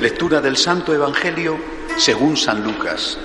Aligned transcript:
Lectura 0.00 0.40
del 0.40 0.56
Santo 0.56 0.94
Evangelio 0.94 1.58
según 1.98 2.34
San 2.34 2.64
Lucas. 2.64 3.18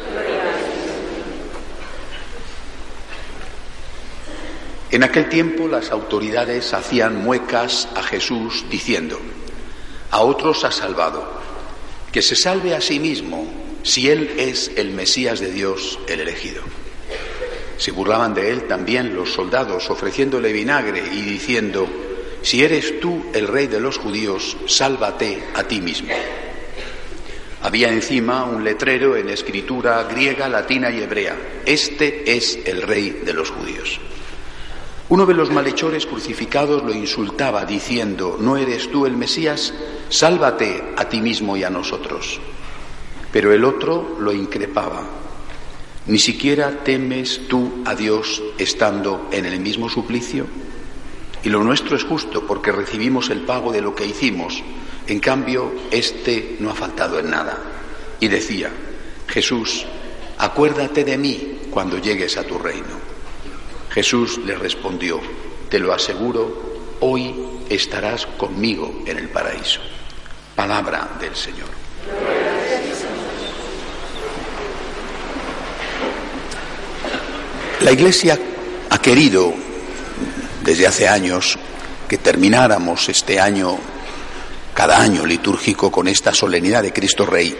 En 4.91 5.03
aquel 5.03 5.29
tiempo 5.29 5.69
las 5.69 5.91
autoridades 5.91 6.73
hacían 6.73 7.23
muecas 7.23 7.87
a 7.95 8.03
Jesús 8.03 8.65
diciendo, 8.69 9.17
a 10.11 10.21
otros 10.23 10.65
ha 10.65 10.71
salvado, 10.73 11.25
que 12.11 12.21
se 12.21 12.35
salve 12.35 12.75
a 12.75 12.81
sí 12.81 12.99
mismo 12.99 13.47
si 13.83 14.09
él 14.09 14.33
es 14.37 14.69
el 14.75 14.91
Mesías 14.91 15.39
de 15.39 15.51
Dios, 15.51 15.97
el 16.09 16.19
elegido. 16.19 16.61
Se 17.77 17.91
burlaban 17.91 18.33
de 18.33 18.51
él 18.51 18.67
también 18.67 19.15
los 19.15 19.31
soldados 19.31 19.89
ofreciéndole 19.89 20.51
vinagre 20.51 20.99
y 20.99 21.21
diciendo, 21.21 21.87
si 22.41 22.65
eres 22.65 22.99
tú 22.99 23.27
el 23.33 23.47
rey 23.47 23.67
de 23.67 23.79
los 23.79 23.97
judíos, 23.97 24.57
sálvate 24.67 25.41
a 25.55 25.63
ti 25.63 25.79
mismo. 25.79 26.13
Había 27.65 27.89
encima 27.91 28.43
un 28.43 28.63
letrero 28.63 29.17
en 29.17 29.27
escritura 29.27 30.03
griega, 30.03 30.47
latina 30.47 30.91
y 30.91 31.01
hebrea. 31.01 31.63
Este 31.65 32.37
es 32.37 32.59
el 32.63 32.83
rey 32.83 33.23
de 33.25 33.33
los 33.33 33.49
judíos. 33.49 33.99
Uno 35.09 35.25
de 35.25 35.33
los 35.33 35.49
malhechores 35.49 36.05
crucificados 36.05 36.83
lo 36.83 36.93
insultaba 36.93 37.65
diciendo, 37.65 38.37
¿no 38.39 38.55
eres 38.57 38.91
tú 38.91 39.07
el 39.07 39.17
Mesías? 39.17 39.73
Sálvate 40.09 40.93
a 40.95 41.09
ti 41.09 41.21
mismo 41.21 41.57
y 41.57 41.63
a 41.63 41.71
nosotros. 41.71 42.39
Pero 43.31 43.51
el 43.51 43.65
otro 43.65 44.15
lo 44.19 44.31
increpaba. 44.31 45.01
¿Ni 46.05 46.19
siquiera 46.19 46.83
temes 46.83 47.47
tú 47.47 47.81
a 47.85 47.95
Dios 47.95 48.43
estando 48.59 49.27
en 49.31 49.43
el 49.43 49.59
mismo 49.59 49.89
suplicio? 49.89 50.45
Y 51.43 51.49
lo 51.49 51.63
nuestro 51.63 51.95
es 51.95 52.03
justo 52.03 52.45
porque 52.45 52.71
recibimos 52.71 53.31
el 53.31 53.41
pago 53.41 53.71
de 53.71 53.81
lo 53.81 53.95
que 53.95 54.05
hicimos 54.05 54.61
en 55.07 55.19
cambio, 55.19 55.71
este 55.91 56.57
no 56.59 56.71
ha 56.71 56.75
faltado 56.75 57.19
en 57.19 57.29
nada. 57.29 57.57
Y 58.19 58.27
decía, 58.27 58.69
Jesús, 59.27 59.85
acuérdate 60.37 61.03
de 61.03 61.17
mí 61.17 61.59
cuando 61.69 61.97
llegues 61.97 62.37
a 62.37 62.43
tu 62.43 62.57
reino. 62.57 63.05
Jesús 63.91 64.39
le 64.39 64.55
respondió, 64.55 65.19
te 65.69 65.79
lo 65.79 65.93
aseguro, 65.93 66.95
hoy 67.01 67.33
estarás 67.69 68.25
conmigo 68.25 69.03
en 69.05 69.17
el 69.17 69.29
paraíso. 69.29 69.81
Palabra 70.55 71.17
del 71.19 71.35
Señor. 71.35 71.67
La 77.81 77.91
Iglesia 77.91 78.39
ha 78.89 78.97
querido 78.99 79.53
desde 80.63 80.87
hace 80.87 81.07
años 81.07 81.59
que 82.07 82.17
termináramos 82.17 83.09
este 83.09 83.39
año 83.39 83.77
cada 84.75 85.01
año 85.01 85.25
litúrgico 85.25 85.89
con 85.89 86.07
esta 86.07 86.33
solemnidad 86.33 86.83
de 86.83 86.93
Cristo 86.93 87.25
Rey 87.25 87.55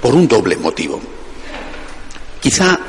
por 0.00 0.14
un 0.14 0.26
doble 0.26 0.56
motivo. 0.56 1.00
Quizá 2.40 2.80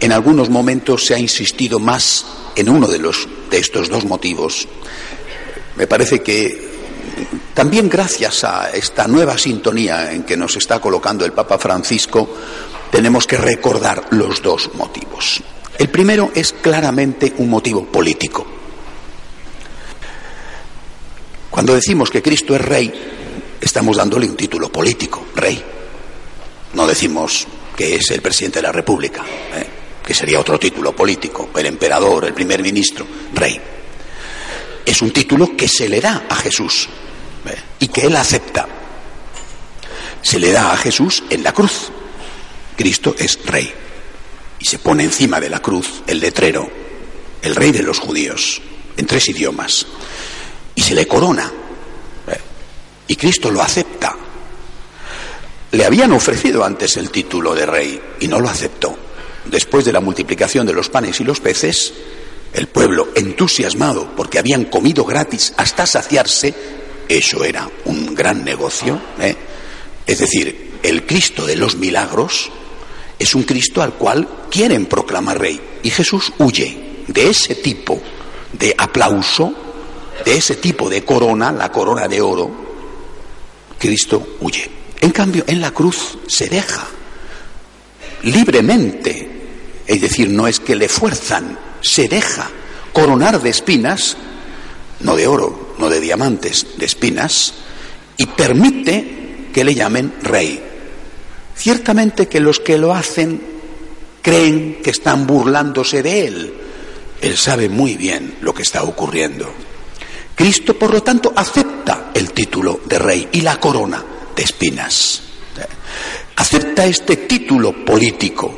en 0.00 0.12
algunos 0.12 0.48
momentos 0.48 1.04
se 1.04 1.14
ha 1.14 1.18
insistido 1.18 1.78
más 1.78 2.24
en 2.54 2.68
uno 2.68 2.86
de, 2.86 2.98
los, 2.98 3.28
de 3.50 3.58
estos 3.58 3.88
dos 3.88 4.04
motivos. 4.04 4.68
Me 5.76 5.86
parece 5.86 6.20
que 6.20 6.70
también 7.52 7.88
gracias 7.88 8.44
a 8.44 8.70
esta 8.70 9.06
nueva 9.08 9.36
sintonía 9.38 10.12
en 10.12 10.22
que 10.22 10.36
nos 10.36 10.56
está 10.56 10.80
colocando 10.80 11.24
el 11.24 11.32
Papa 11.32 11.58
Francisco, 11.58 12.28
tenemos 12.90 13.26
que 13.26 13.38
recordar 13.38 14.06
los 14.10 14.40
dos 14.40 14.70
motivos. 14.74 15.42
El 15.78 15.88
primero 15.88 16.30
es 16.34 16.52
claramente 16.52 17.32
un 17.38 17.50
motivo 17.50 17.84
político. 17.84 18.61
Cuando 21.52 21.74
decimos 21.74 22.08
que 22.08 22.22
Cristo 22.22 22.56
es 22.56 22.62
rey, 22.62 22.90
estamos 23.60 23.98
dándole 23.98 24.26
un 24.26 24.36
título 24.36 24.72
político, 24.72 25.26
rey. 25.36 25.62
No 26.72 26.86
decimos 26.86 27.46
que 27.76 27.96
es 27.96 28.10
el 28.10 28.22
presidente 28.22 28.60
de 28.60 28.62
la 28.62 28.72
República, 28.72 29.22
¿eh? 29.22 29.66
que 30.02 30.14
sería 30.14 30.40
otro 30.40 30.58
título 30.58 30.96
político, 30.96 31.50
el 31.54 31.66
emperador, 31.66 32.24
el 32.24 32.32
primer 32.32 32.62
ministro, 32.62 33.06
rey. 33.34 33.60
Es 34.86 35.02
un 35.02 35.10
título 35.10 35.54
que 35.54 35.68
se 35.68 35.90
le 35.90 36.00
da 36.00 36.24
a 36.26 36.36
Jesús 36.36 36.88
¿eh? 37.46 37.58
y 37.80 37.88
que 37.88 38.06
él 38.06 38.16
acepta. 38.16 38.66
Se 40.22 40.38
le 40.38 40.52
da 40.52 40.72
a 40.72 40.76
Jesús 40.78 41.22
en 41.28 41.42
la 41.44 41.52
cruz. 41.52 41.90
Cristo 42.78 43.14
es 43.18 43.44
rey. 43.44 43.70
Y 44.58 44.64
se 44.64 44.78
pone 44.78 45.04
encima 45.04 45.38
de 45.38 45.50
la 45.50 45.60
cruz 45.60 46.02
el 46.06 46.18
letrero, 46.18 46.66
el 47.42 47.54
rey 47.54 47.72
de 47.72 47.82
los 47.82 47.98
judíos, 47.98 48.62
en 48.96 49.04
tres 49.04 49.28
idiomas 49.28 49.86
y 50.74 50.80
se 50.80 50.94
le 50.94 51.06
corona. 51.06 51.50
¿Eh? 52.28 52.40
Y 53.08 53.16
Cristo 53.16 53.50
lo 53.50 53.62
acepta. 53.62 54.16
Le 55.72 55.84
habían 55.84 56.12
ofrecido 56.12 56.64
antes 56.64 56.96
el 56.96 57.10
título 57.10 57.54
de 57.54 57.66
rey 57.66 58.00
y 58.20 58.28
no 58.28 58.40
lo 58.40 58.48
aceptó. 58.48 58.96
Después 59.46 59.84
de 59.84 59.92
la 59.92 60.00
multiplicación 60.00 60.66
de 60.66 60.74
los 60.74 60.88
panes 60.88 61.20
y 61.20 61.24
los 61.24 61.40
peces, 61.40 61.92
el 62.52 62.68
pueblo, 62.68 63.08
entusiasmado 63.14 64.14
porque 64.14 64.38
habían 64.38 64.66
comido 64.66 65.04
gratis 65.04 65.54
hasta 65.56 65.86
saciarse, 65.86 66.54
eso 67.08 67.44
era 67.44 67.68
un 67.86 68.14
gran 68.14 68.44
negocio. 68.44 69.00
¿eh? 69.18 69.34
Es 70.06 70.18
decir, 70.18 70.72
el 70.82 71.06
Cristo 71.06 71.46
de 71.46 71.56
los 71.56 71.76
milagros 71.76 72.50
es 73.18 73.34
un 73.34 73.44
Cristo 73.44 73.82
al 73.82 73.94
cual 73.94 74.28
quieren 74.50 74.86
proclamar 74.86 75.40
rey. 75.40 75.60
Y 75.82 75.90
Jesús 75.90 76.32
huye 76.38 77.04
de 77.06 77.30
ese 77.30 77.54
tipo 77.54 78.00
de 78.52 78.74
aplauso 78.76 79.54
de 80.24 80.36
ese 80.36 80.56
tipo 80.56 80.88
de 80.88 81.04
corona, 81.04 81.52
la 81.52 81.70
corona 81.70 82.08
de 82.08 82.20
oro, 82.20 82.50
Cristo 83.78 84.36
huye. 84.40 84.70
En 85.00 85.10
cambio, 85.10 85.44
en 85.46 85.60
la 85.60 85.72
cruz 85.72 86.18
se 86.26 86.48
deja 86.48 86.86
libremente, 88.22 89.28
es 89.86 90.00
decir, 90.00 90.30
no 90.30 90.46
es 90.46 90.60
que 90.60 90.76
le 90.76 90.88
fuerzan, 90.88 91.58
se 91.80 92.08
deja 92.08 92.48
coronar 92.92 93.40
de 93.42 93.50
espinas, 93.50 94.16
no 95.00 95.16
de 95.16 95.26
oro, 95.26 95.74
no 95.78 95.88
de 95.88 96.00
diamantes, 96.00 96.78
de 96.78 96.86
espinas, 96.86 97.54
y 98.16 98.26
permite 98.26 99.48
que 99.52 99.64
le 99.64 99.74
llamen 99.74 100.14
rey. 100.22 100.62
Ciertamente 101.56 102.28
que 102.28 102.40
los 102.40 102.60
que 102.60 102.78
lo 102.78 102.94
hacen 102.94 103.40
creen 104.22 104.78
que 104.82 104.90
están 104.90 105.26
burlándose 105.26 106.02
de 106.02 106.26
él. 106.26 106.54
Él 107.20 107.36
sabe 107.36 107.68
muy 107.68 107.96
bien 107.96 108.36
lo 108.40 108.54
que 108.54 108.62
está 108.62 108.84
ocurriendo. 108.84 109.52
Cristo, 110.42 110.76
por 110.76 110.92
lo 110.92 111.04
tanto, 111.04 111.32
acepta 111.36 112.10
el 112.12 112.32
título 112.32 112.80
de 112.84 112.98
rey 112.98 113.28
y 113.30 113.42
la 113.42 113.60
corona 113.60 114.04
de 114.34 114.42
espinas. 114.42 115.22
Acepta 116.34 116.84
este 116.84 117.16
título 117.16 117.84
político. 117.84 118.52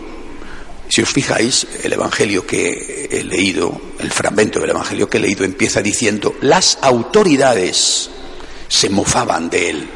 Si 0.89 1.03
os 1.03 1.11
fijáis, 1.11 1.67
el 1.83 1.93
Evangelio 1.93 2.47
que 2.47 3.07
he 3.11 3.23
leído, 3.23 3.79
el 3.99 4.11
fragmento 4.11 4.61
del 4.61 4.71
Evangelio 4.71 5.11
que 5.11 5.19
he 5.19 5.21
leído 5.21 5.45
empieza 5.45 5.83
diciendo, 5.83 6.35
las 6.41 6.79
autoridades 6.81 8.09
se 8.67 8.89
mofaban 8.89 9.51
de 9.51 9.69
él. 9.69 9.89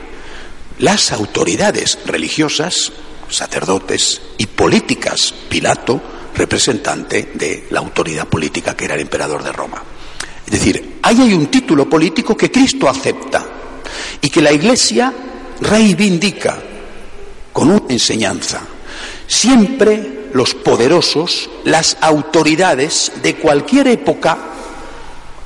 Las 0.80 1.10
autoridades 1.12 2.00
religiosas, 2.04 2.92
sacerdotes 3.30 4.20
y 4.36 4.44
políticas, 4.44 5.32
Pilato, 5.48 6.02
representante 6.34 7.30
de 7.32 7.66
la 7.70 7.78
autoridad 7.78 8.28
política 8.28 8.76
que 8.76 8.84
era 8.84 8.94
el 8.94 9.00
emperador 9.00 9.42
de 9.42 9.52
Roma. 9.52 9.82
Es 10.48 10.52
decir, 10.52 10.98
ahí 11.02 11.20
hay 11.20 11.34
un 11.34 11.48
título 11.48 11.86
político 11.86 12.34
que 12.34 12.50
Cristo 12.50 12.88
acepta 12.88 13.44
y 14.22 14.30
que 14.30 14.40
la 14.40 14.50
Iglesia 14.50 15.12
reivindica 15.60 16.58
con 17.52 17.70
una 17.70 17.82
enseñanza. 17.90 18.62
Siempre 19.26 20.30
los 20.32 20.54
poderosos, 20.54 21.50
las 21.64 21.98
autoridades 22.00 23.12
de 23.22 23.34
cualquier 23.34 23.88
época, 23.88 24.38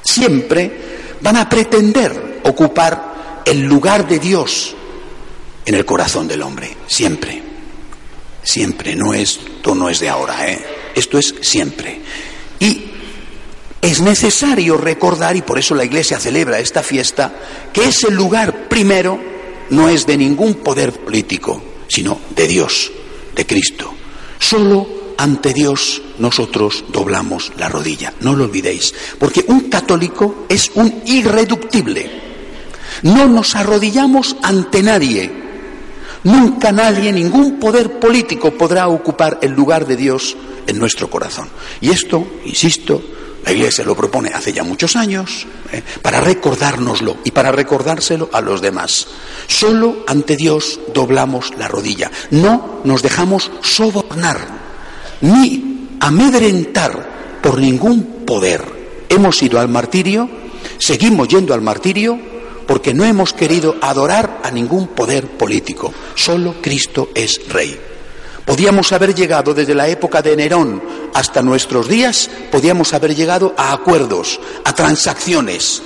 siempre 0.04 1.16
van 1.20 1.36
a 1.36 1.48
pretender 1.48 2.40
ocupar 2.44 3.42
el 3.44 3.60
lugar 3.60 4.06
de 4.06 4.20
Dios 4.20 4.76
en 5.66 5.74
el 5.74 5.84
corazón 5.84 6.28
del 6.28 6.42
hombre, 6.42 6.76
siempre. 6.86 7.42
Siempre, 8.44 8.94
no 8.94 9.14
esto 9.14 9.74
no 9.74 9.88
es 9.88 9.98
de 9.98 10.08
ahora, 10.08 10.48
¿eh? 10.48 10.64
esto 10.94 11.18
es 11.18 11.34
siempre. 11.40 12.00
Y 12.60 12.91
es 13.82 14.00
necesario 14.00 14.76
recordar, 14.76 15.36
y 15.36 15.42
por 15.42 15.58
eso 15.58 15.74
la 15.74 15.84
Iglesia 15.84 16.20
celebra 16.20 16.60
esta 16.60 16.82
fiesta, 16.82 17.34
que 17.72 17.84
ese 17.84 18.10
lugar 18.10 18.68
primero 18.68 19.18
no 19.70 19.88
es 19.88 20.06
de 20.06 20.16
ningún 20.16 20.54
poder 20.54 20.92
político, 20.92 21.60
sino 21.88 22.20
de 22.30 22.46
Dios, 22.46 22.92
de 23.34 23.44
Cristo. 23.44 23.92
Solo 24.38 25.14
ante 25.18 25.52
Dios 25.52 26.00
nosotros 26.18 26.84
doblamos 26.88 27.52
la 27.58 27.68
rodilla, 27.68 28.14
no 28.20 28.34
lo 28.34 28.44
olvidéis, 28.44 28.94
porque 29.18 29.44
un 29.48 29.68
católico 29.68 30.46
es 30.48 30.70
un 30.74 31.02
irreductible. 31.04 32.08
No 33.02 33.26
nos 33.26 33.56
arrodillamos 33.56 34.36
ante 34.42 34.80
nadie, 34.82 35.42
Nunca 36.24 36.70
nadie, 36.70 37.12
ningún 37.12 37.58
poder 37.58 37.98
político 37.98 38.52
podrá 38.52 38.86
ocupar 38.86 39.38
el 39.42 39.52
lugar 39.52 39.86
de 39.86 39.96
Dios 39.96 40.36
en 40.68 40.78
nuestro 40.78 41.10
corazón. 41.10 41.48
Y 41.80 41.90
esto, 41.90 42.24
insisto, 42.44 43.02
la 43.44 43.52
Iglesia 43.52 43.84
lo 43.84 43.96
propone 43.96 44.30
hace 44.30 44.52
ya 44.52 44.62
muchos 44.62 44.94
años 44.94 45.46
¿eh? 45.72 45.82
para 46.00 46.20
recordárnoslo 46.20 47.16
y 47.24 47.32
para 47.32 47.50
recordárselo 47.50 48.30
a 48.32 48.40
los 48.40 48.60
demás. 48.60 49.08
Solo 49.48 50.04
ante 50.06 50.36
Dios 50.36 50.78
doblamos 50.94 51.52
la 51.58 51.68
rodilla. 51.68 52.10
No 52.30 52.80
nos 52.84 53.02
dejamos 53.02 53.50
sobornar 53.62 54.38
ni 55.22 55.88
amedrentar 56.00 57.40
por 57.42 57.58
ningún 57.58 58.24
poder. 58.24 58.64
Hemos 59.08 59.42
ido 59.42 59.58
al 59.58 59.68
martirio, 59.68 60.28
seguimos 60.78 61.28
yendo 61.28 61.52
al 61.52 61.60
martirio 61.60 62.18
porque 62.66 62.94
no 62.94 63.04
hemos 63.04 63.32
querido 63.32 63.76
adorar 63.80 64.40
a 64.44 64.50
ningún 64.50 64.88
poder 64.88 65.26
político. 65.26 65.92
Solo 66.14 66.54
Cristo 66.62 67.10
es 67.14 67.40
Rey. 67.48 67.78
Podíamos 68.44 68.92
haber 68.92 69.14
llegado 69.14 69.54
desde 69.54 69.74
la 69.74 69.88
época 69.88 70.20
de 70.22 70.36
Nerón 70.36 70.82
hasta 71.14 71.42
nuestros 71.42 71.88
días, 71.88 72.30
podíamos 72.50 72.94
haber 72.94 73.14
llegado 73.14 73.54
a 73.56 73.72
acuerdos, 73.72 74.40
a 74.64 74.74
transacciones. 74.74 75.82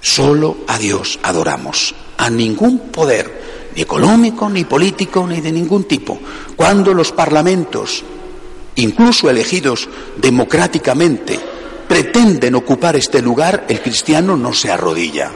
Solo 0.00 0.56
a 0.68 0.78
Dios 0.78 1.18
adoramos, 1.22 1.94
a 2.18 2.28
ningún 2.30 2.90
poder, 2.90 3.70
ni 3.74 3.82
económico, 3.82 4.48
ni 4.48 4.64
político, 4.64 5.26
ni 5.26 5.40
de 5.40 5.52
ningún 5.52 5.84
tipo. 5.84 6.18
Cuando 6.56 6.92
los 6.92 7.12
parlamentos, 7.12 8.04
incluso 8.76 9.30
elegidos 9.30 9.88
democráticamente, 10.16 11.40
pretenden 11.88 12.54
ocupar 12.54 12.96
este 12.96 13.22
lugar, 13.22 13.66
el 13.68 13.80
cristiano 13.80 14.36
no 14.36 14.52
se 14.52 14.70
arrodilla 14.70 15.32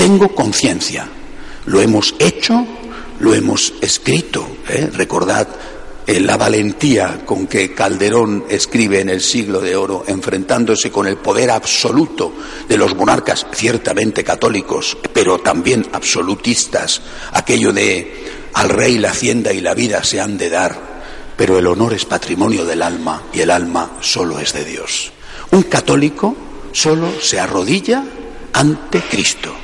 tengo 0.00 0.34
conciencia. 0.34 1.06
Lo 1.66 1.82
hemos 1.82 2.14
hecho, 2.18 2.66
lo 3.18 3.34
hemos 3.34 3.74
escrito. 3.82 4.46
¿eh? 4.66 4.88
Recordad 4.90 5.46
la 6.18 6.36
valentía 6.36 7.24
con 7.24 7.46
que 7.46 7.72
Calderón 7.72 8.44
escribe 8.48 9.00
en 9.00 9.10
el 9.10 9.20
siglo 9.20 9.60
de 9.60 9.76
oro, 9.76 10.02
enfrentándose 10.08 10.90
con 10.90 11.06
el 11.06 11.18
poder 11.18 11.50
absoluto 11.50 12.32
de 12.68 12.76
los 12.76 12.96
monarcas, 12.96 13.46
ciertamente 13.52 14.24
católicos, 14.24 14.96
pero 15.12 15.38
también 15.38 15.86
absolutistas, 15.92 17.02
aquello 17.32 17.72
de 17.72 18.48
al 18.54 18.70
rey 18.70 18.98
la 18.98 19.10
hacienda 19.10 19.52
y 19.52 19.60
la 19.60 19.74
vida 19.74 20.02
se 20.02 20.20
han 20.20 20.36
de 20.36 20.50
dar, 20.50 20.76
pero 21.36 21.58
el 21.58 21.66
honor 21.66 21.92
es 21.92 22.04
patrimonio 22.06 22.64
del 22.64 22.82
alma 22.82 23.22
y 23.32 23.40
el 23.40 23.50
alma 23.50 23.98
solo 24.00 24.40
es 24.40 24.52
de 24.52 24.64
Dios. 24.64 25.12
Un 25.52 25.62
católico 25.64 26.34
solo 26.72 27.12
se 27.20 27.38
arrodilla 27.38 28.04
ante 28.52 29.00
Cristo. 29.02 29.54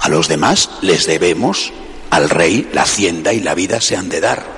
A 0.00 0.08
los 0.08 0.28
demás 0.28 0.70
les 0.80 1.06
debemos, 1.06 1.72
al 2.10 2.30
rey, 2.30 2.68
la 2.72 2.82
hacienda 2.82 3.32
y 3.32 3.40
la 3.40 3.54
vida 3.54 3.80
se 3.80 3.96
han 3.96 4.08
de 4.08 4.20
dar, 4.20 4.53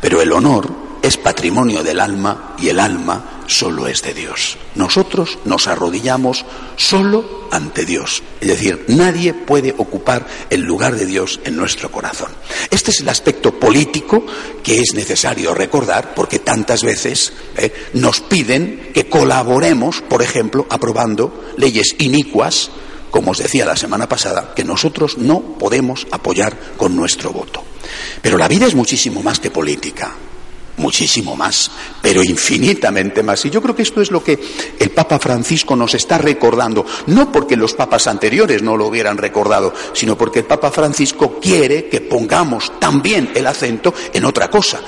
pero 0.00 0.22
el 0.22 0.32
honor 0.32 0.90
es 1.02 1.16
patrimonio 1.16 1.82
del 1.82 2.00
alma 2.00 2.54
y 2.58 2.68
el 2.68 2.78
alma 2.78 3.42
solo 3.46 3.86
es 3.88 4.02
de 4.02 4.14
Dios. 4.14 4.58
Nosotros 4.74 5.38
nos 5.44 5.66
arrodillamos 5.66 6.44
solo 6.76 7.48
ante 7.50 7.84
Dios. 7.84 8.22
Es 8.40 8.48
decir, 8.48 8.84
nadie 8.88 9.34
puede 9.34 9.74
ocupar 9.76 10.26
el 10.50 10.60
lugar 10.60 10.94
de 10.94 11.06
Dios 11.06 11.40
en 11.44 11.56
nuestro 11.56 11.90
corazón. 11.90 12.30
Este 12.70 12.90
es 12.92 13.00
el 13.00 13.08
aspecto 13.08 13.58
político 13.58 14.24
que 14.62 14.80
es 14.80 14.94
necesario 14.94 15.54
recordar 15.54 16.14
porque 16.14 16.38
tantas 16.38 16.82
veces 16.82 17.32
eh, 17.56 17.72
nos 17.94 18.20
piden 18.20 18.90
que 18.94 19.08
colaboremos, 19.08 20.00
por 20.02 20.22
ejemplo, 20.22 20.66
aprobando 20.70 21.52
leyes 21.56 21.96
inicuas 21.98 22.70
como 23.10 23.32
os 23.32 23.38
decía 23.38 23.66
la 23.66 23.74
semana 23.74 24.08
pasada, 24.08 24.52
que 24.54 24.62
nosotros 24.62 25.18
no 25.18 25.40
podemos 25.58 26.06
apoyar 26.12 26.56
con 26.76 26.94
nuestro 26.94 27.32
voto. 27.32 27.64
Pero 28.22 28.38
la 28.38 28.48
vida 28.48 28.66
es 28.66 28.74
muchísimo 28.74 29.22
más 29.22 29.40
que 29.40 29.50
política, 29.50 30.14
muchísimo 30.76 31.36
más, 31.36 31.70
pero 32.02 32.24
infinitamente 32.24 33.22
más. 33.22 33.44
Y 33.44 33.50
yo 33.50 33.62
creo 33.62 33.76
que 33.76 33.82
esto 33.82 34.00
es 34.00 34.10
lo 34.10 34.24
que 34.24 34.38
el 34.78 34.90
Papa 34.90 35.18
Francisco 35.18 35.76
nos 35.76 35.94
está 35.94 36.18
recordando, 36.18 36.84
no 37.06 37.30
porque 37.30 37.56
los 37.56 37.74
papas 37.74 38.06
anteriores 38.06 38.62
no 38.62 38.76
lo 38.76 38.86
hubieran 38.86 39.18
recordado, 39.18 39.72
sino 39.92 40.16
porque 40.16 40.40
el 40.40 40.46
Papa 40.46 40.70
Francisco 40.70 41.38
quiere 41.40 41.88
que 41.88 42.00
pongamos 42.00 42.78
también 42.80 43.30
el 43.34 43.46
acento 43.46 43.94
en 44.12 44.24
otra 44.24 44.50
cosa, 44.50 44.80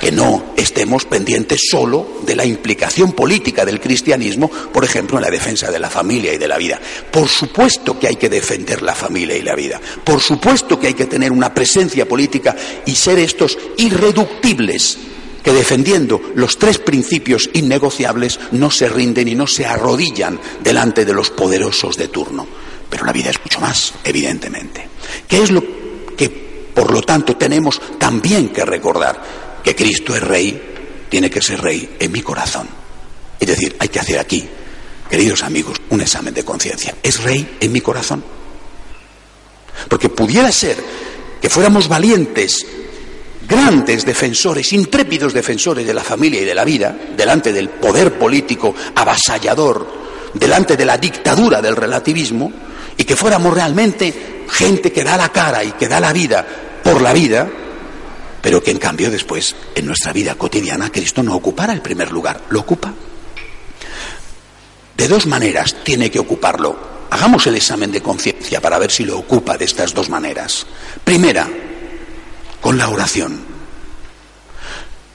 que 0.00 0.12
no 0.12 0.54
estemos 0.56 1.04
pendientes 1.04 1.62
solo 1.70 2.20
de 2.26 2.36
la 2.36 2.44
implicación 2.44 3.12
política 3.12 3.64
del 3.64 3.80
cristianismo, 3.80 4.50
por 4.50 4.84
ejemplo, 4.84 5.18
en 5.18 5.24
la 5.24 5.30
defensa 5.30 5.70
de 5.70 5.78
la 5.78 5.90
familia 5.90 6.32
y 6.32 6.38
de 6.38 6.48
la 6.48 6.58
vida. 6.58 6.80
Por 7.10 7.28
supuesto 7.28 7.98
que 7.98 8.08
hay 8.08 8.16
que 8.16 8.28
defender 8.28 8.82
la 8.82 8.94
familia 8.94 9.36
y 9.36 9.42
la 9.42 9.54
vida. 9.54 9.80
Por 10.02 10.20
supuesto 10.20 10.78
que 10.78 10.88
hay 10.88 10.94
que 10.94 11.06
tener 11.06 11.32
una 11.32 11.52
presencia 11.54 12.06
política 12.06 12.56
y 12.84 12.94
ser 12.94 13.18
estos 13.18 13.56
irreductibles 13.76 14.98
que 15.42 15.52
defendiendo 15.52 16.20
los 16.34 16.58
tres 16.58 16.78
principios 16.78 17.50
innegociables 17.52 18.40
no 18.52 18.70
se 18.70 18.88
rinden 18.88 19.28
y 19.28 19.34
no 19.34 19.46
se 19.46 19.66
arrodillan 19.66 20.40
delante 20.62 21.04
de 21.04 21.12
los 21.12 21.30
poderosos 21.30 21.96
de 21.98 22.08
turno. 22.08 22.46
Pero 22.88 23.04
la 23.04 23.12
vida 23.12 23.30
es 23.30 23.38
mucho 23.40 23.60
más, 23.60 23.92
evidentemente. 24.04 24.88
¿Qué 25.28 25.42
es 25.42 25.50
lo 25.50 25.62
que, 26.16 26.30
por 26.74 26.90
lo 26.90 27.02
tanto, 27.02 27.36
tenemos 27.36 27.80
también 27.98 28.48
que 28.48 28.64
recordar? 28.64 29.43
Que 29.64 29.74
Cristo 29.74 30.14
es 30.14 30.22
rey, 30.22 31.06
tiene 31.08 31.30
que 31.30 31.40
ser 31.40 31.60
rey 31.60 31.96
en 31.98 32.12
mi 32.12 32.20
corazón. 32.20 32.68
Es 33.40 33.48
decir, 33.48 33.74
hay 33.78 33.88
que 33.88 33.98
hacer 33.98 34.18
aquí, 34.18 34.46
queridos 35.08 35.42
amigos, 35.42 35.80
un 35.88 36.02
examen 36.02 36.34
de 36.34 36.44
conciencia. 36.44 36.94
¿Es 37.02 37.22
rey 37.22 37.56
en 37.58 37.72
mi 37.72 37.80
corazón? 37.80 38.22
Porque 39.88 40.10
pudiera 40.10 40.52
ser 40.52 40.76
que 41.40 41.48
fuéramos 41.48 41.88
valientes, 41.88 42.66
grandes 43.48 44.04
defensores, 44.04 44.72
intrépidos 44.72 45.32
defensores 45.32 45.86
de 45.86 45.94
la 45.94 46.04
familia 46.04 46.42
y 46.42 46.44
de 46.44 46.54
la 46.54 46.64
vida, 46.64 46.96
delante 47.16 47.52
del 47.52 47.70
poder 47.70 48.18
político 48.18 48.74
avasallador, 48.94 50.04
delante 50.34 50.76
de 50.76 50.84
la 50.84 50.98
dictadura 50.98 51.62
del 51.62 51.76
relativismo, 51.76 52.52
y 52.96 53.04
que 53.04 53.16
fuéramos 53.16 53.52
realmente 53.52 54.44
gente 54.50 54.92
que 54.92 55.04
da 55.04 55.16
la 55.16 55.30
cara 55.30 55.64
y 55.64 55.72
que 55.72 55.88
da 55.88 56.00
la 56.00 56.12
vida 56.12 56.46
por 56.82 57.00
la 57.00 57.12
vida, 57.12 57.48
pero 58.44 58.62
que 58.62 58.72
en 58.72 58.78
cambio 58.78 59.10
después 59.10 59.56
en 59.74 59.86
nuestra 59.86 60.12
vida 60.12 60.34
cotidiana 60.34 60.92
Cristo 60.92 61.22
no 61.22 61.34
ocupara 61.34 61.72
el 61.72 61.80
primer 61.80 62.12
lugar, 62.12 62.42
lo 62.50 62.60
ocupa. 62.60 62.92
De 64.94 65.08
dos 65.08 65.24
maneras 65.24 65.76
tiene 65.82 66.10
que 66.10 66.18
ocuparlo. 66.18 66.76
Hagamos 67.08 67.46
el 67.46 67.54
examen 67.54 67.90
de 67.90 68.02
conciencia 68.02 68.60
para 68.60 68.78
ver 68.78 68.90
si 68.90 69.06
lo 69.06 69.18
ocupa 69.18 69.56
de 69.56 69.64
estas 69.64 69.94
dos 69.94 70.10
maneras. 70.10 70.66
Primera, 71.02 71.48
con 72.60 72.76
la 72.76 72.90
oración. 72.90 73.40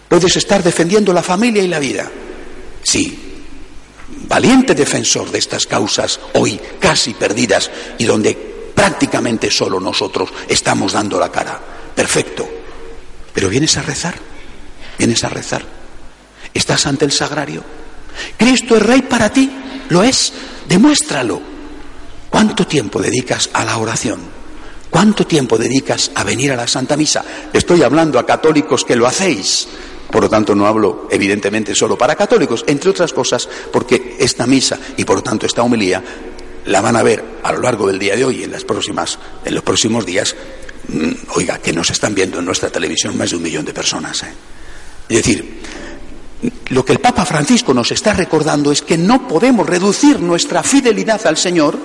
Puedes 0.07 0.35
estar 0.35 0.63
defendiendo 0.63 1.13
la 1.13 1.21
familia 1.21 1.61
y 1.61 1.67
la 1.67 1.77
vida. 1.77 2.09
Sí, 2.81 3.43
valiente 4.27 4.73
defensor 4.73 5.29
de 5.29 5.37
estas 5.37 5.67
causas 5.67 6.19
hoy 6.33 6.59
casi 6.79 7.13
perdidas 7.13 7.69
y 7.99 8.05
donde 8.05 8.33
prácticamente 8.73 9.51
solo 9.51 9.79
nosotros 9.79 10.31
estamos 10.47 10.93
dando 10.93 11.19
la 11.19 11.31
cara. 11.31 11.59
Perfecto. 11.93 12.58
Pero 13.33 13.49
vienes 13.49 13.77
a 13.77 13.81
rezar, 13.81 14.15
vienes 14.97 15.23
a 15.23 15.29
rezar. 15.29 15.63
Estás 16.53 16.85
ante 16.87 17.05
el 17.05 17.11
sagrario. 17.11 17.63
Cristo 18.37 18.75
es 18.75 18.81
rey 18.81 19.01
para 19.03 19.31
ti, 19.31 19.49
lo 19.89 20.03
es, 20.03 20.33
demuéstralo. 20.67 21.41
¿Cuánto 22.29 22.65
tiempo 22.67 23.01
dedicas 23.01 23.49
a 23.53 23.65
la 23.65 23.77
oración? 23.77 24.19
¿Cuánto 24.89 25.25
tiempo 25.25 25.57
dedicas 25.57 26.11
a 26.15 26.23
venir 26.23 26.51
a 26.51 26.55
la 26.55 26.67
Santa 26.67 26.97
Misa? 26.97 27.23
Estoy 27.53 27.83
hablando 27.83 28.17
a 28.19 28.25
católicos 28.25 28.83
que 28.83 28.95
lo 28.95 29.07
hacéis, 29.07 29.67
Por 30.11 30.23
lo 30.23 30.29
tanto, 30.29 30.55
no 30.55 30.65
hablo 30.65 31.07
evidentemente 31.11 31.75
solo 31.75 31.97
para 31.97 32.15
católicos, 32.15 32.63
entre 32.67 32.89
otras 32.89 33.13
cosas, 33.13 33.47
porque 33.71 34.17
esta 34.19 34.47
misa 34.47 34.79
y 34.97 35.05
por 35.05 35.17
lo 35.17 35.23
tanto 35.23 35.45
esta 35.45 35.61
homilía 35.61 36.03
la 36.65 36.81
van 36.81 36.95
a 36.95 37.03
ver 37.03 37.23
a 37.43 37.51
lo 37.51 37.61
largo 37.61 37.87
del 37.87 37.99
día 37.99 38.15
de 38.15 38.25
hoy, 38.25 38.43
en 38.43 38.51
las 38.51 38.63
próximas, 38.63 39.19
en 39.45 39.53
los 39.53 39.63
próximos 39.63 40.05
días, 40.05 40.35
oiga, 41.35 41.59
que 41.59 41.73
nos 41.73 41.89
están 41.89 42.15
viendo 42.15 42.39
en 42.39 42.45
nuestra 42.45 42.69
televisión 42.69 43.17
más 43.17 43.29
de 43.29 43.35
un 43.37 43.43
millón 43.43 43.65
de 43.65 43.73
personas. 43.73 44.23
¿eh? 44.23 44.33
Es 45.09 45.17
decir, 45.17 45.61
lo 46.69 46.85
que 46.85 46.93
el 46.93 46.99
Papa 46.99 47.25
Francisco 47.25 47.73
nos 47.73 47.91
está 47.91 48.13
recordando 48.13 48.71
es 48.71 48.81
que 48.81 48.97
no 48.97 49.27
podemos 49.27 49.67
reducir 49.67 50.19
nuestra 50.19 50.63
fidelidad 50.63 51.25
al 51.27 51.37
Señor 51.37 51.77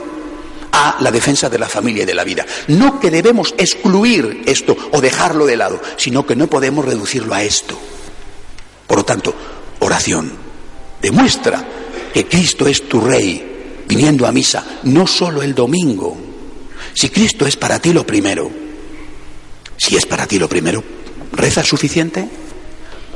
a 0.73 0.97
la 1.01 1.11
defensa 1.11 1.49
de 1.49 1.59
la 1.59 1.69
familia 1.69 2.03
y 2.03 2.07
de 2.07 2.15
la 2.15 2.25
vida. 2.25 2.45
No 2.69 2.99
que 2.99 3.11
debemos 3.11 3.55
excluir 3.59 4.43
esto 4.47 4.77
o 4.93 5.01
dejarlo 5.01 5.47
de 5.47 5.57
lado, 5.57 5.81
sino 5.97 6.27
que 6.27 6.37
no 6.37 6.49
podemos 6.49 6.85
reducirlo 6.85 7.35
a 7.35 7.43
esto. 7.43 7.79
Por 8.87 8.99
lo 8.99 9.05
tanto, 9.05 9.35
oración. 9.81 10.33
Demuestra 11.01 11.65
que 12.13 12.27
Cristo 12.27 12.67
es 12.67 12.89
tu 12.89 13.01
Rey, 13.01 13.85
viniendo 13.87 14.27
a 14.27 14.33
misa, 14.33 14.81
no 14.85 15.07
solo 15.07 15.43
el 15.43 15.55
domingo. 15.55 16.17
Si 16.93 17.09
Cristo 17.09 17.47
es 17.47 17.57
para 17.57 17.79
ti 17.79 17.93
lo 17.93 18.07
primero, 18.07 18.51
si 19.85 19.97
es 19.97 20.07
para 20.07 20.27
ti 20.27 20.39
lo 20.39 20.49
primero, 20.49 20.83
¿rezas 21.33 21.67
suficiente? 21.67 22.27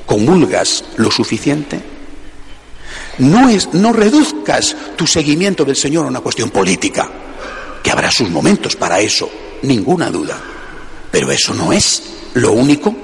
¿Comulgas 0.05 0.85
lo 0.99 1.11
suficiente? 1.11 1.81
No, 3.17 3.49
es, 3.49 3.73
no 3.73 3.95
reduzcas 3.95 4.77
tu 4.95 5.07
seguimiento 5.07 5.65
del 5.65 5.77
Señor 5.77 6.05
a 6.05 6.09
una 6.09 6.21
cuestión 6.21 6.51
política, 6.51 7.11
que 7.83 7.91
habrá 7.91 8.11
sus 8.11 8.29
momentos 8.29 8.77
para 8.77 9.01
eso, 9.01 9.31
ninguna 9.63 10.11
duda. 10.11 10.39
Pero 11.11 11.33
eso 11.33 11.55
no 11.55 11.73
es 11.73 12.03
lo 12.35 12.53
único 12.53 12.95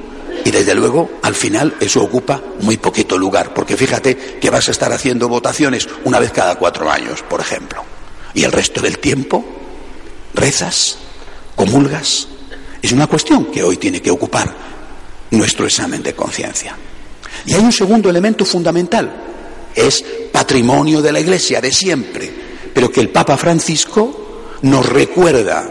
y 0.45 0.51
desde 0.51 0.75
luego, 0.75 1.11
al 1.23 1.35
final, 1.35 1.75
eso 1.81 2.03
ocupa 2.03 2.43
muy 2.61 2.77
poquito 2.77 3.17
lugar, 3.17 3.55
porque 3.55 3.79
fíjate 3.79 4.39
que 4.39 4.51
vas 4.51 4.69
a 4.69 4.73
estar 4.73 4.93
haciendo 4.93 5.27
votaciones 5.27 5.89
una 6.05 6.21
vez 6.21 6.33
cada 6.33 6.57
cuatro 6.57 6.91
años, 6.91 7.23
por 7.23 7.41
ejemplo. 7.41 7.83
Y 8.35 8.45
el 8.45 8.53
resto 8.53 8.83
del 8.83 8.99
tiempo, 8.99 9.43
rezas, 10.35 10.99
comulgas. 11.57 12.29
Es 12.85 12.93
una 12.93 13.07
cuestión 13.07 13.47
que 13.47 13.63
hoy 13.63 13.79
tiene 13.79 14.03
que 14.03 14.11
ocupar 14.11 14.55
nuestro 15.31 15.65
examen 15.65 16.03
de 16.03 16.15
conciencia. 16.15 16.77
Y 17.47 17.55
hay 17.55 17.63
un 17.63 17.73
segundo 17.73 18.11
elemento 18.11 18.45
fundamental, 18.45 19.11
es 19.75 20.05
patrimonio 20.31 21.01
de 21.01 21.11
la 21.11 21.21
Iglesia 21.21 21.63
de 21.63 21.73
siempre, 21.73 22.31
pero 22.75 22.93
que 22.93 23.01
el 23.01 23.09
Papa 23.09 23.39
Francisco 23.39 24.59
nos 24.61 24.87
recuerda, 24.87 25.67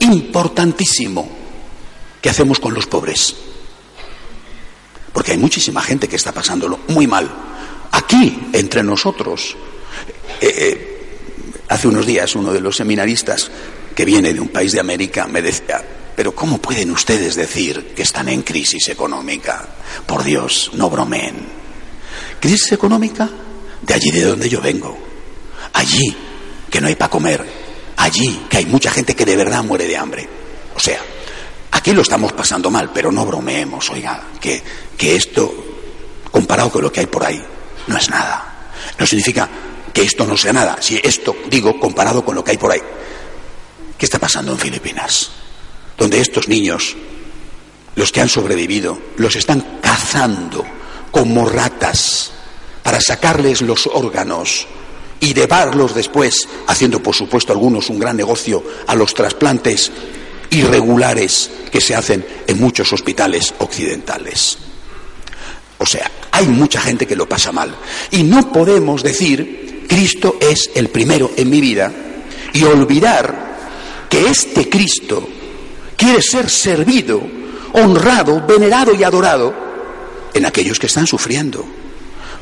importantísimo, 0.00 1.26
¿qué 2.20 2.28
hacemos 2.28 2.60
con 2.60 2.74
los 2.74 2.86
pobres? 2.86 3.34
porque 5.18 5.32
hay 5.32 5.38
muchísima 5.38 5.82
gente 5.82 6.06
que 6.06 6.16
está 6.16 6.32
pasándolo 6.32 6.80
muy 6.88 7.06
mal. 7.06 7.28
Aquí, 7.92 8.50
entre 8.52 8.82
nosotros, 8.82 9.56
eh, 10.40 10.46
eh, 10.46 11.06
hace 11.68 11.88
unos 11.88 12.06
días 12.06 12.36
uno 12.36 12.52
de 12.52 12.60
los 12.60 12.76
seminaristas 12.76 13.50
que 13.94 14.04
viene 14.04 14.32
de 14.32 14.40
un 14.40 14.48
país 14.48 14.70
de 14.70 14.80
América 14.80 15.26
me 15.26 15.42
decía, 15.42 15.82
pero 16.18 16.34
¿cómo 16.34 16.58
pueden 16.58 16.90
ustedes 16.90 17.36
decir 17.36 17.94
que 17.94 18.02
están 18.02 18.28
en 18.28 18.42
crisis 18.42 18.88
económica? 18.88 19.68
Por 20.04 20.24
Dios, 20.24 20.72
no 20.74 20.90
bromen. 20.90 21.46
¿Crisis 22.40 22.72
económica? 22.72 23.30
De 23.82 23.94
allí 23.94 24.10
de 24.10 24.24
donde 24.24 24.48
yo 24.48 24.60
vengo. 24.60 24.98
Allí, 25.74 26.16
que 26.68 26.80
no 26.80 26.88
hay 26.88 26.96
para 26.96 27.08
comer. 27.08 27.46
Allí, 27.98 28.46
que 28.50 28.56
hay 28.56 28.66
mucha 28.66 28.90
gente 28.90 29.14
que 29.14 29.24
de 29.24 29.36
verdad 29.36 29.62
muere 29.62 29.86
de 29.86 29.96
hambre. 29.96 30.28
O 30.74 30.80
sea, 30.80 31.00
Aquí 31.70 31.92
lo 31.92 32.02
estamos 32.02 32.32
pasando 32.32 32.68
mal, 32.68 32.90
pero 32.92 33.12
no 33.12 33.24
bromeemos, 33.24 33.88
oiga, 33.90 34.20
que, 34.40 34.60
que 34.96 35.14
esto, 35.14 35.54
comparado 36.32 36.72
con 36.72 36.82
lo 36.82 36.90
que 36.90 36.98
hay 36.98 37.06
por 37.06 37.24
ahí, 37.24 37.40
no 37.86 37.96
es 37.96 38.10
nada. 38.10 38.72
No 38.98 39.06
significa 39.06 39.48
que 39.92 40.02
esto 40.02 40.26
no 40.26 40.36
sea 40.36 40.52
nada, 40.52 40.78
si 40.80 41.00
esto, 41.00 41.36
digo, 41.48 41.78
comparado 41.78 42.24
con 42.24 42.34
lo 42.34 42.42
que 42.42 42.50
hay 42.50 42.58
por 42.58 42.72
ahí. 42.72 42.82
¿Qué 43.96 44.04
está 44.04 44.18
pasando 44.18 44.50
en 44.50 44.58
Filipinas? 44.58 45.30
Donde 45.98 46.20
estos 46.20 46.48
niños, 46.48 46.96
los 47.96 48.12
que 48.12 48.20
han 48.20 48.28
sobrevivido, 48.30 48.98
los 49.16 49.36
están 49.36 49.80
cazando 49.82 50.64
como 51.10 51.46
ratas 51.48 52.30
para 52.82 53.00
sacarles 53.00 53.60
los 53.60 53.86
órganos 53.86 54.66
y 55.20 55.34
llevarlos 55.34 55.94
después, 55.94 56.48
haciendo 56.68 57.02
por 57.02 57.14
supuesto 57.14 57.52
algunos 57.52 57.90
un 57.90 57.98
gran 57.98 58.16
negocio 58.16 58.62
a 58.86 58.94
los 58.94 59.12
trasplantes 59.12 59.90
irregulares 60.50 61.50
que 61.70 61.80
se 61.80 61.94
hacen 61.94 62.24
en 62.46 62.60
muchos 62.60 62.92
hospitales 62.92 63.52
occidentales. 63.58 64.58
O 65.78 65.86
sea, 65.86 66.10
hay 66.30 66.46
mucha 66.46 66.80
gente 66.80 67.06
que 67.06 67.16
lo 67.16 67.28
pasa 67.28 67.52
mal. 67.52 67.74
Y 68.10 68.22
no 68.22 68.52
podemos 68.52 69.02
decir, 69.02 69.86
Cristo 69.88 70.36
es 70.40 70.70
el 70.74 70.88
primero 70.88 71.32
en 71.36 71.50
mi 71.50 71.60
vida, 71.60 71.92
y 72.52 72.64
olvidar 72.64 74.06
que 74.08 74.28
este 74.28 74.68
Cristo 74.68 75.28
quiere 76.08 76.22
ser 76.22 76.48
servido, 76.48 77.20
honrado, 77.74 78.42
venerado 78.46 78.94
y 78.94 79.04
adorado 79.04 79.52
en 80.32 80.46
aquellos 80.46 80.78
que 80.78 80.86
están 80.86 81.06
sufriendo. 81.06 81.62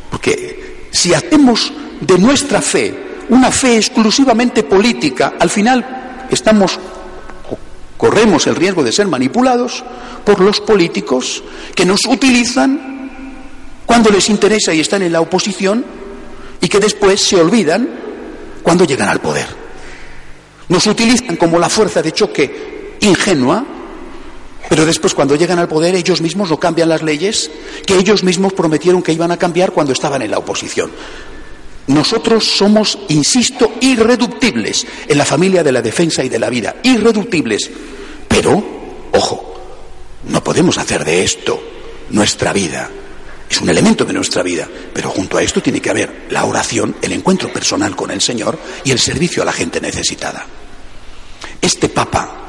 Porque 0.08 0.87
si 0.92 1.12
hacemos 1.12 1.73
de 2.00 2.16
nuestra 2.16 2.62
fe 2.62 3.06
una 3.28 3.50
fe 3.50 3.76
exclusivamente 3.76 4.62
política, 4.62 5.35
al 5.37 5.50
final 5.50 6.26
estamos 6.30 6.78
corremos 7.96 8.46
el 8.46 8.54
riesgo 8.54 8.85
de 8.85 8.92
ser 8.92 9.08
manipulados 9.08 9.82
por 10.25 10.40
los 10.40 10.61
políticos 10.61 11.42
que 11.75 11.85
nos 11.85 12.06
utilizan 12.06 13.11
cuando 13.85 14.11
les 14.11 14.28
interesa 14.28 14.75
y 14.75 14.80
están 14.80 15.02
en 15.02 15.12
la 15.12 15.20
oposición 15.20 15.85
y 16.61 16.68
que 16.68 16.78
después 16.78 17.20
se 17.20 17.35
olvidan 17.35 17.88
cuando 18.62 18.85
llegan 18.85 19.08
al 19.08 19.20
poder. 19.20 19.49
Nos 20.68 20.87
utilizan 20.87 21.35
como 21.35 21.58
la 21.58 21.68
fuerza 21.68 22.00
de 22.00 22.12
choque 22.12 22.75
ingenua, 23.06 23.64
pero 24.68 24.84
después 24.84 25.14
cuando 25.14 25.36
llegan 25.36 25.58
al 25.58 25.68
poder 25.68 25.94
ellos 25.94 26.20
mismos 26.20 26.50
no 26.50 26.58
cambian 26.58 26.88
las 26.88 27.02
leyes 27.02 27.50
que 27.86 27.96
ellos 27.96 28.25
mismos 28.25 28.52
prometieron 28.52 29.02
que 29.02 29.12
iban 29.12 29.30
a 29.30 29.36
cambiar 29.36 29.72
cuando 29.72 29.92
estaban 29.92 30.22
en 30.22 30.30
la 30.30 30.38
oposición. 30.38 30.90
Nosotros 31.86 32.44
somos, 32.44 32.98
insisto, 33.08 33.75
irreductibles 33.80 34.86
en 35.06 35.18
la 35.18 35.25
familia 35.25 35.62
de 35.62 35.70
la 35.70 35.82
defensa 35.82 36.25
y 36.25 36.28
de 36.28 36.38
la 36.38 36.50
vida, 36.50 36.76
irreductibles. 36.82 37.70
Pero, 38.26 38.62
ojo, 39.12 39.54
no 40.28 40.42
podemos 40.42 40.78
hacer 40.78 41.04
de 41.04 41.22
esto 41.22 41.62
nuestra 42.10 42.52
vida. 42.52 42.90
Es 43.48 43.60
un 43.60 43.68
elemento 43.68 44.04
de 44.04 44.12
nuestra 44.12 44.42
vida, 44.42 44.68
pero 44.92 45.10
junto 45.10 45.38
a 45.38 45.42
esto 45.42 45.62
tiene 45.62 45.80
que 45.80 45.90
haber 45.90 46.26
la 46.30 46.44
oración, 46.44 46.96
el 47.00 47.12
encuentro 47.12 47.52
personal 47.52 47.94
con 47.94 48.10
el 48.10 48.20
Señor 48.20 48.58
y 48.82 48.90
el 48.90 48.98
servicio 48.98 49.42
a 49.42 49.46
la 49.46 49.52
gente 49.52 49.80
necesitada. 49.80 50.44
Este 51.60 51.88
Papa, 51.88 52.45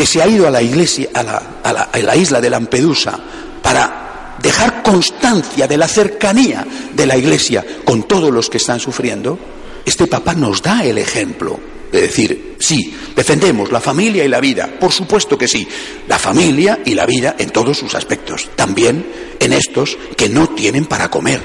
que 0.00 0.06
se 0.06 0.22
ha 0.22 0.26
ido 0.26 0.48
a 0.48 0.50
la 0.50 0.62
iglesia, 0.62 1.10
a 1.12 1.22
la, 1.22 1.90
a 1.92 1.98
la 1.98 2.16
isla 2.16 2.40
de 2.40 2.48
Lampedusa, 2.48 3.20
para 3.62 4.36
dejar 4.40 4.82
constancia 4.82 5.68
de 5.68 5.76
la 5.76 5.86
cercanía 5.86 6.66
de 6.94 7.04
la 7.04 7.18
Iglesia 7.18 7.62
con 7.84 8.04
todos 8.04 8.30
los 8.30 8.48
que 8.48 8.56
están 8.56 8.80
sufriendo, 8.80 9.38
este 9.84 10.06
Papa 10.06 10.32
nos 10.32 10.62
da 10.62 10.86
el 10.86 10.96
ejemplo 10.96 11.60
de 11.92 12.00
decir, 12.00 12.56
sí, 12.58 12.96
defendemos 13.14 13.70
la 13.70 13.82
familia 13.82 14.24
y 14.24 14.28
la 14.28 14.40
vida, 14.40 14.70
por 14.80 14.90
supuesto 14.90 15.36
que 15.36 15.46
sí, 15.46 15.68
la 16.08 16.18
familia 16.18 16.80
y 16.82 16.94
la 16.94 17.04
vida 17.04 17.36
en 17.38 17.50
todos 17.50 17.76
sus 17.76 17.94
aspectos, 17.94 18.48
también 18.56 19.04
en 19.38 19.52
estos 19.52 19.98
que 20.16 20.30
no 20.30 20.48
tienen 20.48 20.86
para 20.86 21.10
comer. 21.10 21.42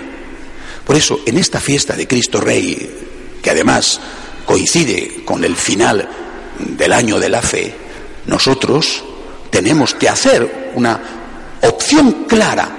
Por 0.87 0.95
eso, 0.95 1.19
en 1.25 1.37
esta 1.37 1.59
fiesta 1.59 1.93
de 1.97 2.07
Cristo 2.07 2.39
Rey, 2.39 2.89
que 3.41 3.49
además 3.49 3.99
coincide 4.45 5.25
con 5.25 5.43
el 5.43 5.57
final 5.57 6.07
del 6.57 6.93
año 6.93 7.19
de 7.19 7.27
la 7.27 7.41
fe, 7.41 7.83
nosotros 8.27 9.03
tenemos 9.49 9.93
que 9.93 10.09
hacer 10.09 10.73
una 10.75 11.01
opción 11.61 12.25
clara 12.27 12.69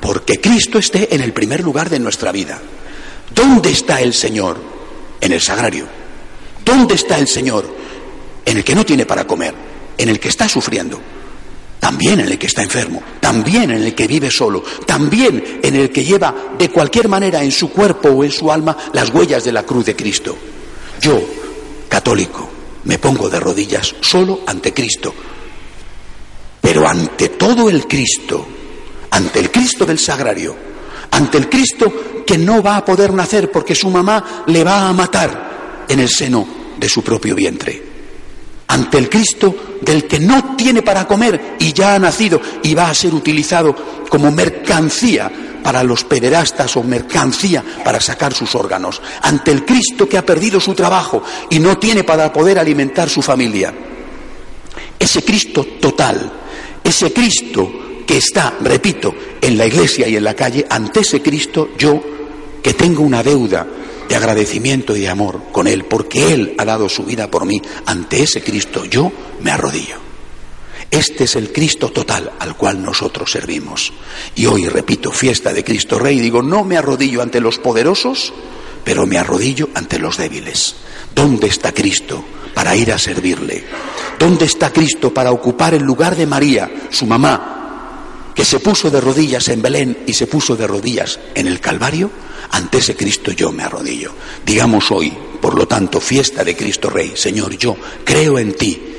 porque 0.00 0.40
Cristo 0.40 0.78
esté 0.78 1.14
en 1.14 1.20
el 1.20 1.32
primer 1.32 1.62
lugar 1.62 1.90
de 1.90 1.98
nuestra 1.98 2.30
vida. 2.32 2.60
¿Dónde 3.34 3.70
está 3.70 4.00
el 4.00 4.14
Señor? 4.14 4.56
En 5.20 5.32
el 5.32 5.40
sagrario. 5.40 5.86
¿Dónde 6.64 6.94
está 6.94 7.18
el 7.18 7.26
Señor? 7.26 7.66
En 8.44 8.56
el 8.56 8.64
que 8.64 8.74
no 8.74 8.84
tiene 8.84 9.06
para 9.06 9.26
comer, 9.26 9.54
en 9.98 10.08
el 10.08 10.20
que 10.20 10.28
está 10.28 10.48
sufriendo, 10.48 11.00
también 11.80 12.20
en 12.20 12.26
el 12.26 12.38
que 12.38 12.46
está 12.46 12.62
enfermo, 12.62 13.02
también 13.20 13.70
en 13.70 13.82
el 13.82 13.94
que 13.94 14.06
vive 14.06 14.30
solo, 14.30 14.62
también 14.86 15.60
en 15.62 15.74
el 15.74 15.90
que 15.90 16.04
lleva 16.04 16.34
de 16.56 16.70
cualquier 16.70 17.08
manera 17.08 17.42
en 17.42 17.50
su 17.50 17.70
cuerpo 17.70 18.08
o 18.08 18.24
en 18.24 18.30
su 18.30 18.50
alma 18.52 18.76
las 18.92 19.10
huellas 19.10 19.44
de 19.44 19.52
la 19.52 19.64
cruz 19.64 19.86
de 19.86 19.96
Cristo. 19.96 20.36
Yo, 21.00 21.20
católico, 21.88 22.48
me 22.86 22.98
pongo 22.98 23.28
de 23.28 23.38
rodillas 23.38 23.94
solo 24.00 24.40
ante 24.46 24.72
Cristo, 24.72 25.14
pero 26.60 26.88
ante 26.88 27.28
todo 27.30 27.70
el 27.70 27.86
Cristo 27.86 28.48
ante 29.16 29.38
el 29.38 29.50
Cristo 29.50 29.86
del 29.86 29.98
sagrario, 29.98 30.54
ante 31.10 31.38
el 31.38 31.48
Cristo 31.48 32.24
que 32.26 32.36
no 32.36 32.62
va 32.62 32.76
a 32.76 32.84
poder 32.84 33.14
nacer 33.14 33.50
porque 33.50 33.74
su 33.74 33.88
mamá 33.88 34.44
le 34.46 34.62
va 34.62 34.88
a 34.88 34.92
matar 34.92 35.84
en 35.88 36.00
el 36.00 36.08
seno 36.08 36.46
de 36.76 36.88
su 36.88 37.02
propio 37.02 37.34
vientre, 37.34 37.82
ante 38.68 38.98
el 38.98 39.08
Cristo 39.08 39.78
del 39.80 40.06
que 40.06 40.20
no 40.20 40.54
tiene 40.56 40.82
para 40.82 41.06
comer 41.06 41.56
y 41.58 41.72
ya 41.72 41.94
ha 41.94 41.98
nacido 41.98 42.40
y 42.62 42.74
va 42.74 42.90
a 42.90 42.94
ser 42.94 43.14
utilizado 43.14 43.74
como 44.08 44.30
mercancía 44.30 45.30
para 45.66 45.82
los 45.82 46.04
pederastas 46.04 46.76
o 46.76 46.84
mercancía 46.84 47.60
para 47.84 48.00
sacar 48.00 48.32
sus 48.32 48.54
órganos, 48.54 49.02
ante 49.22 49.50
el 49.50 49.64
Cristo 49.64 50.08
que 50.08 50.16
ha 50.16 50.24
perdido 50.24 50.60
su 50.60 50.74
trabajo 50.74 51.24
y 51.50 51.58
no 51.58 51.76
tiene 51.76 52.04
para 52.04 52.32
poder 52.32 52.60
alimentar 52.60 53.10
su 53.10 53.20
familia. 53.20 53.74
Ese 54.96 55.24
Cristo 55.24 55.66
total, 55.80 56.32
ese 56.84 57.12
Cristo 57.12 57.68
que 58.06 58.18
está, 58.18 58.54
repito, 58.60 59.12
en 59.40 59.58
la 59.58 59.66
iglesia 59.66 60.06
y 60.06 60.14
en 60.14 60.22
la 60.22 60.34
calle, 60.34 60.64
ante 60.70 61.00
ese 61.00 61.20
Cristo 61.20 61.70
yo, 61.76 62.00
que 62.62 62.74
tengo 62.74 63.02
una 63.02 63.24
deuda 63.24 63.66
de 64.08 64.14
agradecimiento 64.14 64.94
y 64.94 65.00
de 65.00 65.08
amor 65.08 65.50
con 65.50 65.66
Él, 65.66 65.84
porque 65.86 66.32
Él 66.32 66.54
ha 66.58 66.64
dado 66.64 66.88
su 66.88 67.02
vida 67.02 67.28
por 67.28 67.44
mí, 67.44 67.60
ante 67.86 68.22
ese 68.22 68.40
Cristo 68.40 68.84
yo 68.84 69.10
me 69.40 69.50
arrodillo. 69.50 69.96
Este 70.90 71.24
es 71.24 71.36
el 71.36 71.52
Cristo 71.52 71.90
total 71.90 72.32
al 72.38 72.56
cual 72.56 72.82
nosotros 72.82 73.30
servimos. 73.30 73.92
Y 74.34 74.46
hoy, 74.46 74.68
repito, 74.68 75.10
fiesta 75.10 75.52
de 75.52 75.64
Cristo 75.64 75.98
Rey, 75.98 76.20
digo, 76.20 76.42
no 76.42 76.64
me 76.64 76.76
arrodillo 76.76 77.22
ante 77.22 77.40
los 77.40 77.58
poderosos, 77.58 78.32
pero 78.84 79.06
me 79.06 79.18
arrodillo 79.18 79.68
ante 79.74 79.98
los 79.98 80.16
débiles. 80.16 80.76
¿Dónde 81.14 81.48
está 81.48 81.72
Cristo 81.72 82.24
para 82.54 82.76
ir 82.76 82.92
a 82.92 82.98
servirle? 82.98 83.64
¿Dónde 84.18 84.44
está 84.44 84.72
Cristo 84.72 85.12
para 85.12 85.32
ocupar 85.32 85.74
el 85.74 85.82
lugar 85.82 86.14
de 86.14 86.26
María, 86.26 86.70
su 86.90 87.04
mamá, 87.04 88.32
que 88.34 88.44
se 88.44 88.60
puso 88.60 88.90
de 88.90 89.00
rodillas 89.00 89.48
en 89.48 89.60
Belén 89.60 90.04
y 90.06 90.12
se 90.12 90.26
puso 90.26 90.56
de 90.56 90.66
rodillas 90.66 91.18
en 91.34 91.48
el 91.48 91.60
Calvario? 91.60 92.10
Ante 92.50 92.78
ese 92.78 92.94
Cristo 92.94 93.32
yo 93.32 93.50
me 93.50 93.64
arrodillo. 93.64 94.12
Digamos 94.44 94.90
hoy, 94.92 95.12
por 95.40 95.58
lo 95.58 95.66
tanto, 95.66 96.00
fiesta 96.00 96.44
de 96.44 96.56
Cristo 96.56 96.88
Rey, 96.88 97.12
Señor, 97.16 97.56
yo 97.58 97.76
creo 98.04 98.38
en 98.38 98.54
ti 98.54 98.95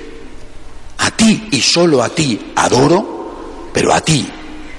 a 0.98 1.12
ti 1.12 1.50
y 1.52 1.62
solo 1.62 2.04
a 2.04 2.10
ti 2.10 2.52
adoro, 2.56 3.70
pero 3.74 3.94
a 3.94 4.02
ti 4.02 4.28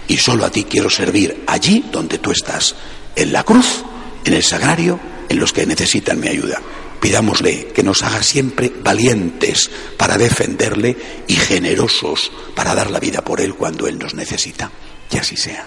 y 0.09 0.17
solo 0.17 0.45
a 0.45 0.51
ti 0.51 0.65
quiero 0.65 0.91
servir 0.91 1.45
allí 1.47 1.85
donde 1.93 2.19
tú 2.19 2.31
estás, 2.31 2.75
en 3.15 3.33
la 3.33 3.45
cruz, 3.45 3.85
en 4.25 4.35
el 4.35 4.43
sagrario, 4.43 4.99
en 5.29 5.39
los 5.39 5.53
que 5.53 5.67
necesitan 5.67 6.19
mi 6.19 6.29
ayuda. 6.29 6.61
Pidámosle 7.01 7.69
que 7.69 7.83
nos 7.83 8.03
haga 8.03 8.23
siempre 8.23 8.73
valientes 8.83 9.71
para 9.97 10.19
defenderle 10.19 10.97
y 11.29 11.35
generosos 11.35 12.33
para 12.57 12.75
dar 12.75 12.91
la 12.91 12.99
vida 12.99 13.23
por 13.23 13.41
él 13.41 13.55
cuando 13.55 13.87
él 13.87 13.99
nos 13.99 14.15
necesita. 14.15 14.71
Y 15.11 15.19
así 15.19 15.37
sea. 15.37 15.67